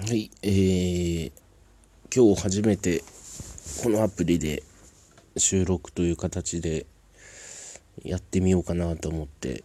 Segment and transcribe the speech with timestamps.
[0.00, 1.32] はい、えー、
[2.12, 3.04] 今日初めて
[3.84, 4.62] このアプリで
[5.36, 6.86] 収録という形で
[8.02, 9.62] やってみようかなと思って、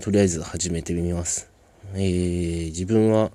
[0.00, 1.50] とりあえず始めてみます。
[1.94, 3.32] えー、自分は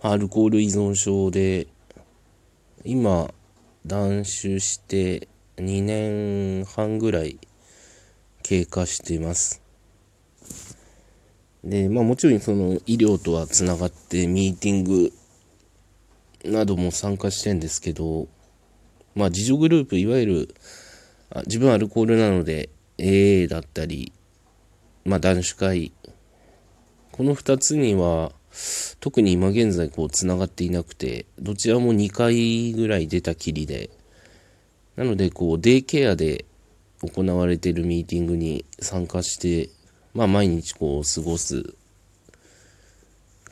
[0.00, 1.66] アルコール依存症で
[2.82, 3.28] 今
[3.86, 5.28] 断酒して
[5.58, 7.38] 2年半ぐらい
[8.42, 9.65] 経過しています。
[11.66, 15.12] で、まあもちろんその医療とはつながってミーティング
[16.44, 18.28] なども参加してんですけど、
[19.16, 20.54] まあ自助グループ、いわゆる、
[21.30, 24.12] あ自分アルコールなので AA だったり、
[25.04, 25.92] まあ男子会、
[27.10, 28.30] この2つには
[29.00, 33.90] 特に今現在こうつながっていなくて、どちらも2回ぐらい出たきりで、
[34.94, 36.44] なのでこうデイケアで
[37.02, 39.70] 行われているミーティングに参加して
[40.16, 41.74] まあ毎日こう過ごす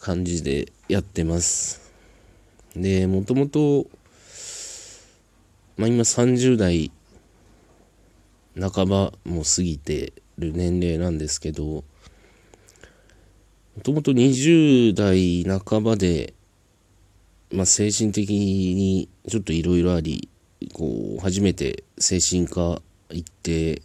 [0.00, 1.92] 感じでやってます。
[2.75, 3.86] で、もともと、
[5.77, 6.91] まあ今30代
[8.58, 11.84] 半ばも過ぎてる年齢なんですけど、も
[13.83, 16.33] ともと20代半ばで、
[17.53, 20.31] まあ精神的にちょっといろいろあり、
[20.72, 23.83] こう、初めて精神科行って、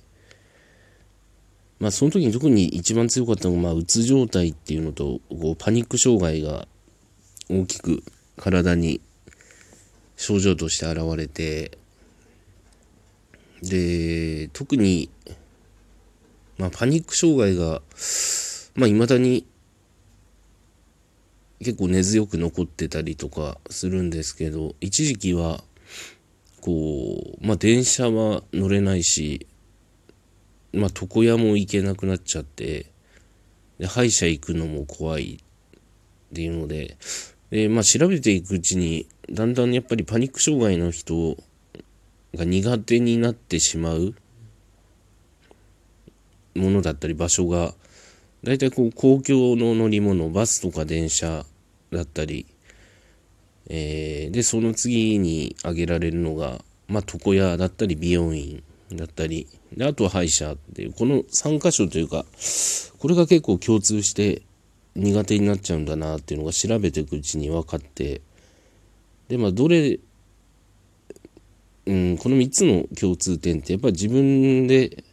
[1.80, 6.68] まあその時に特に一番強かったのが、まあうつ状態っていうのと、こうパニック障害が
[7.50, 8.04] 大きく
[8.38, 9.02] 体に
[10.18, 11.78] 症状として現れて、
[13.62, 15.10] で、特に、
[16.58, 17.82] まあパニック障害が、
[18.76, 19.46] まあ未だに
[21.60, 25.64] 結構根強く残ってたりとかするんですけど、一時期は、
[26.62, 29.48] こう、まあ電車は乗れないし、
[30.74, 32.88] まあ、床屋も行けなくなっちゃって、
[33.80, 36.98] で、歯医者行くのも怖いっていうので、
[37.50, 41.38] で、まあ、調べていくうちに、だんだんやっぱりパニック障害の人
[42.36, 44.14] が苦手になってしまう
[46.56, 47.74] ものだったり場所が、
[48.44, 51.46] 大体こう公共の乗り物、バスとか電車
[51.92, 52.46] だったり、
[53.70, 58.64] えー、で、その次に挙げられるのが、まあ、床屋だったり美容院
[58.94, 62.26] だったり、であとは歯医者っていう、この3箇所というか、
[62.98, 64.42] これが結構共通して
[64.96, 68.22] 苦手になっちゃうんだなっていうのが調べていくうちに分かって、
[69.28, 70.00] で、まあ、どれ、
[71.86, 75.04] うん、この3つの共通点ってやっぱり自分で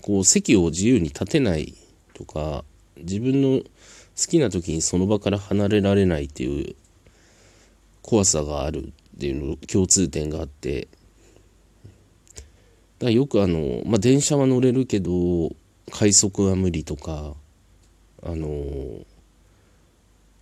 [0.00, 1.74] こう席を自由に立てない
[2.12, 2.64] とか
[2.96, 3.66] 自分の好
[4.28, 6.76] きな時にその場から離れられないっていう
[8.02, 10.88] 怖さがあるっていうの共通点があって
[13.04, 15.50] だよくあの、まあ、電車は乗れるけど、
[15.90, 17.34] 快速は無理とか、
[18.22, 18.50] あのっ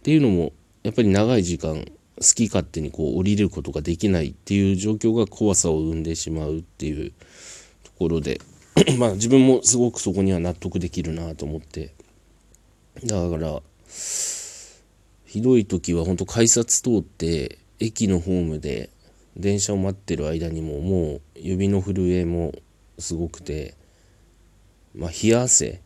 [0.03, 0.53] ていうのも、
[0.83, 1.85] やっぱり長い時間、
[2.21, 7.13] 好き勝手にこう降りることができないっていう状況が怖さを生んでしまうっていう
[7.83, 8.41] ところで
[8.99, 11.95] まあ自分もすごくそこには納得できるなと思って。
[13.05, 13.63] だから
[15.27, 18.91] ひどい時は本当改札通って駅のホームで
[19.37, 22.53] 電車を待ってる間にももう指の震えも
[22.99, 23.75] すごくて
[24.95, 25.81] まあ冷や汗。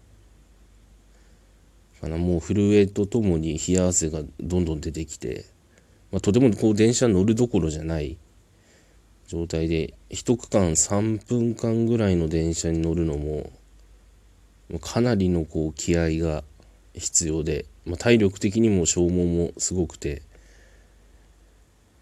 [2.01, 5.47] かなもう震えとともに冷や汗がどんどん出てきて、
[6.13, 8.17] まあ、とてもこう電車乗るどころじゃない
[9.27, 13.51] 状態で一区間3分間ぐらいの電車に乗るのも
[14.81, 16.45] かなりのこう気合が
[16.95, 20.23] 必要で、まあ、体力的にも消耗もすごくて。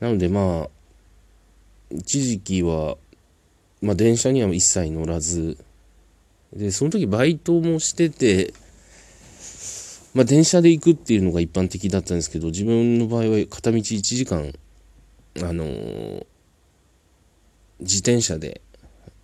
[0.01, 0.71] なのでまあ
[1.91, 2.97] 一時期は、
[3.83, 5.59] まあ、電車には一切乗らず、
[6.53, 8.55] で、その時バイトもしてて、
[10.15, 14.53] まあ、電車で行くっていうのが一般的だったんですけど、自分の場合は片道1時間、
[15.43, 16.27] あのー、
[17.81, 18.61] 自転車で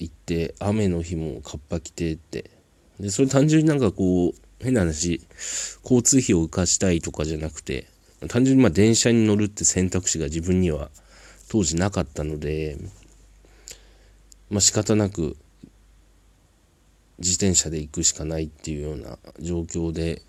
[0.01, 2.51] 行って、雨の日もカッパ着てって、
[2.99, 4.33] で、それ単純になんかこう、
[4.63, 5.21] 変な話、
[5.85, 7.87] 交通費を浮かしたいとかじゃなくて、
[8.29, 10.91] 単純にまあ電車に乗るって選択肢が自分には
[11.51, 12.79] 当時なかったので、
[14.51, 15.37] まあ仕方なく
[17.19, 20.23] 自転車で行くしかないっていうような状況で、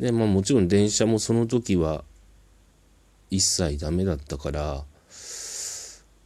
[0.00, 2.02] で、まあもちろん電車もその時は
[3.30, 4.82] 一切ダメだったから、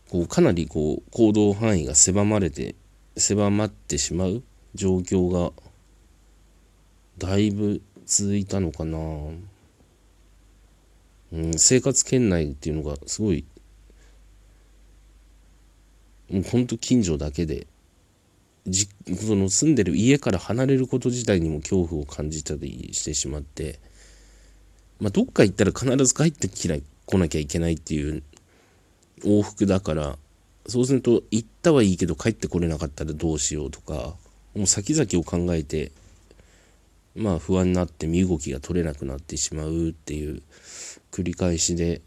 [0.08, 2.74] こうかなりこう行動範囲が狭まれて、
[3.18, 4.42] 狭まってしまう
[4.74, 5.52] 状況が
[7.18, 8.98] だいぶ続いたのかな。
[11.34, 13.44] うん、生活圏内っていうのがすごい
[16.30, 17.66] もうほんと近所だけで
[18.68, 23.80] じその住んでる家から離れること自体にも恐怖を感じたりしてしまって、
[25.00, 26.76] まあ、どっか行ったら必ず帰ってきな
[27.06, 28.22] 来なきゃいけないっていう
[29.24, 30.16] 往復だから
[30.66, 34.14] そうすると行ったはいいけど帰ってこれなかったらどうしようとか
[34.54, 35.90] もう先々を考えて
[37.14, 40.42] まあ不安になって身動きが取れなくなってしまうっていう
[41.12, 42.02] 繰り返しで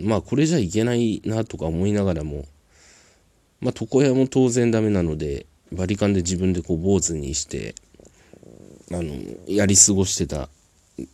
[0.00, 2.44] まあこれじゃいけないなとか思いながらも
[3.60, 7.74] まあ床屋も当然ダメなのでバリカンで自分でこう坊主にして
[8.92, 9.14] あの
[9.48, 10.48] やり過ごしてた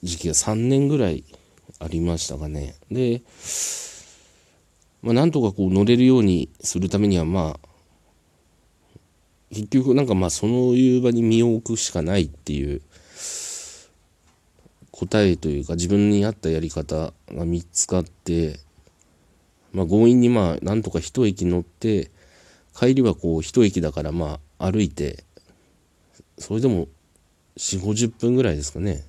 [0.03, 1.25] 時期が3年ぐらい
[1.79, 2.75] ありましたかね。
[2.91, 3.23] で
[5.01, 7.69] まあなんとかこう乗れるようにするためにはまあ
[9.51, 12.83] 結局なんかまあそういう場に身を置くしかないっていう
[14.93, 18.61] 答えというか自分に合ったやり方が見つかって、
[19.73, 22.11] まあ、強引にまあなんとか一駅乗って
[22.79, 25.25] 帰りはこう一駅だからまあ歩いて
[26.39, 26.89] それでも
[27.57, 29.05] 4 5 0分ぐらいですかね。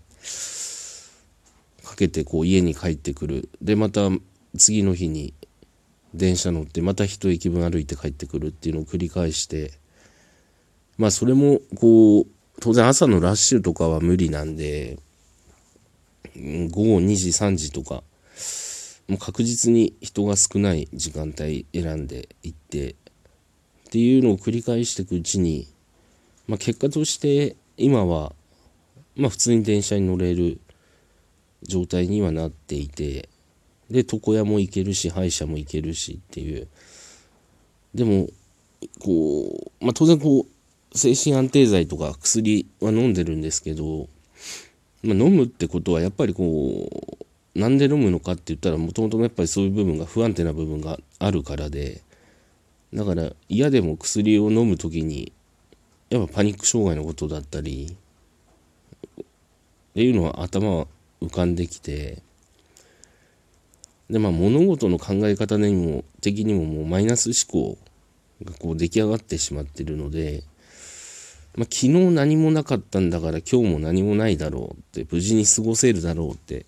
[1.83, 3.50] かけてこう家に帰ってくる。
[3.62, 4.09] でまた
[4.57, 5.33] 次の日に
[6.13, 9.71] 電車乗ってまた一駅分歩いて帰ってくるっていうのを繰り返して
[10.97, 12.27] まあそれもこう
[12.59, 15.00] 当然朝のラッシュとかは無理なんで
[16.35, 18.03] 午後2時3時とか
[19.07, 22.95] もう確実に人が少ない時間帯選んでいってっ
[23.91, 25.68] ていうのを繰り返していくうちに、
[26.47, 28.33] まあ、結果として今は、
[29.15, 30.59] まあ、普通に電車に乗れる
[31.62, 33.30] 状態にはなっていて
[33.91, 36.68] で床屋も行けるし歯医者も行けるしっていう。
[37.94, 38.27] でも
[39.00, 44.07] こう、まあ、当然こう精神安定剤とか薬は飲んでるんですけど
[45.04, 46.90] まあ、飲むってことはやっぱりこ
[47.56, 52.02] うなんで飲むのかって言ったらもともとやっぱりそういう部分が不安定な部分があるからで
[52.94, 55.32] だから嫌でも薬を飲む時に
[56.10, 57.96] やっぱパニック障害のことだったり
[59.22, 59.26] っ
[59.94, 60.88] ていうのは頭は
[61.22, 62.22] 浮かんできて
[64.10, 67.78] でまあ物事の考え方にも的にももうマイナス思考
[68.44, 70.44] がこう出来上がってしまってるので
[71.56, 76.66] まあ、昨日何もなかったんだから今日も何もないだろうって無事に過ごせるだろうって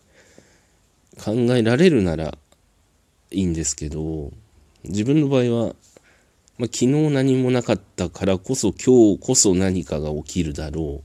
[1.24, 2.38] 考えられるなら
[3.32, 4.32] いいんですけど
[4.84, 5.76] 自分の場合は、
[6.60, 11.02] まあ、昨日何もなかったからこそ今日こそ何かが起きるだろうっ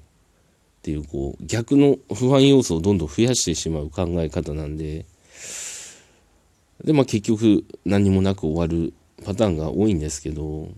[0.83, 5.07] ていうこう逆の不安要素をどんどん増やしてしまう考え方なんで
[6.85, 8.93] でまあ結局何もなく終わる
[9.25, 10.69] パターンが多いんですけど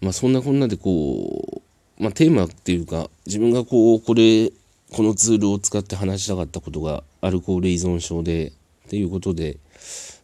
[0.00, 1.62] まあそんなこんなでこ
[1.98, 4.50] う、まあテーマっていうか、自分がこう、これ、
[4.92, 8.52] このツールを使って話したかったことがアルコール依存症でっ
[8.88, 9.58] ていうことで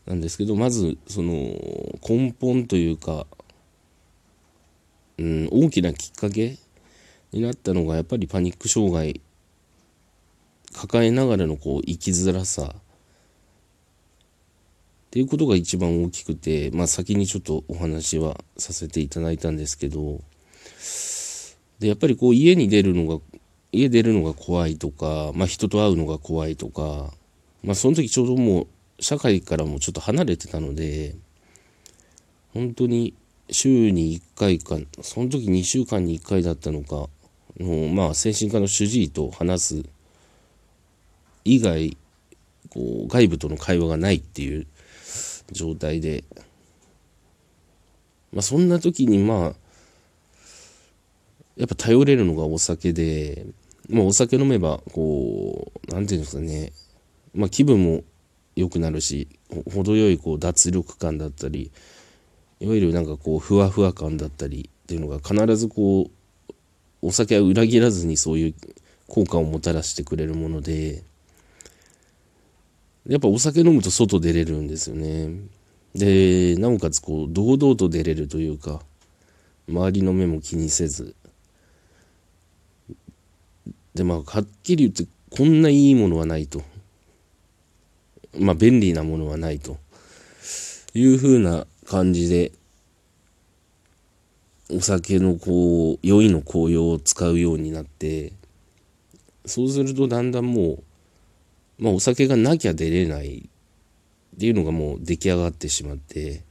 [0.06, 1.32] なんですけど、まずその
[2.08, 3.26] 根本というか、
[5.18, 6.56] うん、大きなきっかけ
[7.32, 9.20] になったのがやっぱりパニック障害
[10.72, 12.74] 抱えながらのこう生きづらさ
[15.14, 20.20] っていうことが一番大きくて、まあ先にちょっとお話はさせていただいたんですけど、
[21.78, 23.22] で、やっぱりこう家に出るのが、
[23.70, 27.12] 家出るのが怖いとか、まあ人と会うのが怖いとか、
[27.62, 28.66] まあその時ちょうどもう
[28.98, 31.14] 社会からもちょっと離れてたので、
[32.52, 33.14] 本当に
[33.52, 37.08] 週に1回か、その時2週間に1回だったのか、
[37.60, 39.82] もうまあ精神科の主治医と話す
[41.44, 41.96] 以外、
[42.70, 44.66] こう外部との会話がないっていう
[45.52, 46.24] 状態で、
[48.32, 49.52] まあ、そんな時にまあ
[51.56, 53.46] やっぱ頼れるのがお酒で、
[53.88, 56.72] まあ、お酒飲めばこう何て言うんですかね、
[57.34, 58.02] まあ、気分も
[58.56, 59.28] 良くなるし
[59.72, 61.70] 程よいこう脱力感だったり
[62.60, 66.10] いわゆるなんかこうふわふわ感だったりっていうのが必ずこ
[66.50, 66.54] う
[67.02, 68.54] お酒は裏切らずにそういう
[69.08, 71.02] 効果をもたらしてくれるもので。
[73.06, 75.28] やっぱお酒飲むと外出れるんですよね。
[75.94, 78.80] で、なおかつこう、堂々と出れるというか、
[79.68, 81.14] 周りの目も気にせず。
[83.94, 86.62] で、まあ、はっきり言って、こんないいものはないと。
[88.38, 89.76] まあ、便利なものはないと。
[90.94, 92.52] いう風な感じで、
[94.70, 98.32] お酒のこう、酔いの紅葉を使うようになって、
[99.44, 100.84] そうするとだんだんもう、
[101.78, 103.50] まあ、お酒がなきゃ出れない
[104.36, 106.42] っていうのがもう出来上がってしまって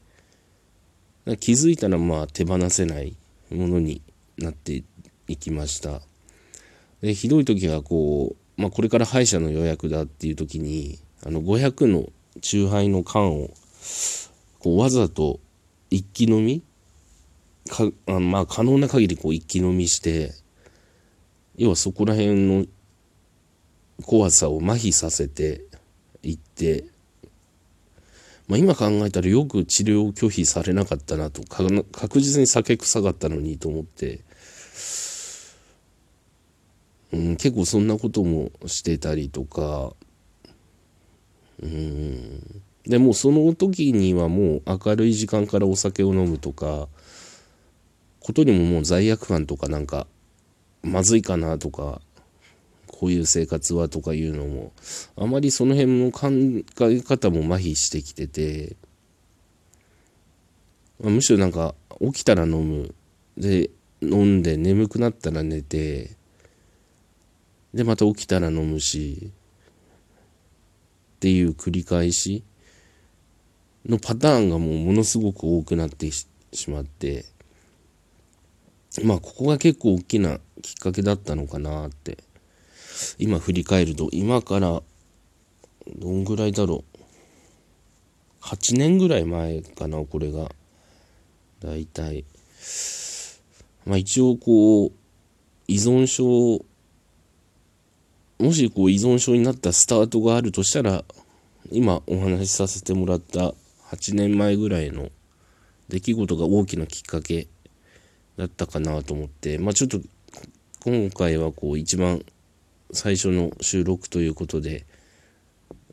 [1.39, 3.15] 気づいたらまあ手放せない
[3.49, 4.01] ものに
[4.37, 4.83] なって
[5.27, 6.01] いきました。
[7.01, 12.07] でひどい時はこう、まあ、これから歯医者の予約だっていう時にあの500の
[12.41, 13.49] 酎ハイの缶を
[14.59, 15.39] こうわざと
[15.89, 16.63] 一気飲み
[17.69, 20.31] かあまあ可能な限りこう一気飲みして
[21.55, 22.65] 要はそこら辺の
[24.01, 25.61] 怖さを麻痺させて
[26.23, 26.85] いって、
[28.47, 34.21] まあ、今考えたらよく治療を拒否されなかったなと確実に酒臭かったのにと思って、
[37.11, 39.93] うん、結構そんなこともしてたりとか
[41.61, 42.61] うん。
[42.85, 46.89] でもその時にはもう明るい時間からお酒を飲むとか
[48.19, 50.05] ことにももう罪悪感とかなんか
[50.81, 52.01] まずいかなとか
[53.03, 54.71] こういう生活はとかいうのも
[55.17, 56.29] あまりその辺の考
[56.89, 58.77] え方も麻痺してきてて、
[61.01, 62.95] ま、むしろなんか起きたら飲む。
[63.35, 66.11] で飲んで眠くなったら寝て
[67.73, 72.41] でまた起きたら飲むしっていう繰り返し
[73.85, 76.25] のパターンがもうものすごく多くなってし
[76.69, 77.25] まって
[79.03, 82.17] まあここが結構大きなきっかけだったのかなって
[83.17, 84.81] 今振り返ると今から
[85.97, 86.99] どんぐらいだろう。
[88.41, 90.51] 8年ぐらい前かなこれが。
[91.63, 92.25] だいたい
[93.85, 94.91] まあ一応こう
[95.67, 96.63] 依存症
[98.37, 101.05] もしこう依存症になったスタートがあるとしたら
[101.71, 103.53] 今お話しさせてもらった
[103.91, 105.09] 8年前ぐらいの
[105.87, 107.47] 出来事が大きなきっかけ
[108.35, 110.01] だったかなと思ってまあちょっと
[110.83, 112.25] 今回はこう一番
[112.93, 114.85] 最初の収録ということで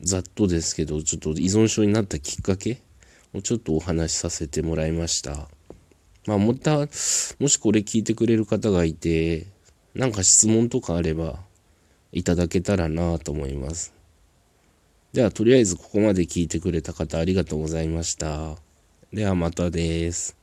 [0.02, 2.83] ざっとですけどちょっと依存症になったきっかけ
[3.35, 5.49] をちょっとお話しさせてもらいました。
[6.26, 6.78] まあまた
[7.38, 9.47] もしこれ聞いてくれる方がいて
[9.95, 11.40] なんか質問とかあれば
[12.12, 13.95] いただけたらなと思います。
[15.12, 18.57] ではとりあえずここまで聞いてくれた方ありがとうございました。
[19.12, 20.39] ではまたです。